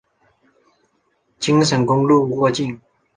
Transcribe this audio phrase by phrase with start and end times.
[1.39, 2.81] 京沈公路过境。